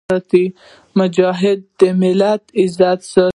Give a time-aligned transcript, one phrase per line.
[0.99, 3.29] مجاهد د ملت عزت ساتي.